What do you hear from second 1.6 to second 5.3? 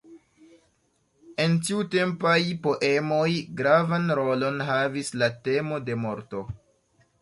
tiutempaj poemoj, gravan rolon havis